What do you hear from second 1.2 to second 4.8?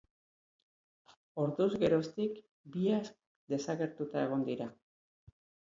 Orduz geroztik biak desagertuta egon dira.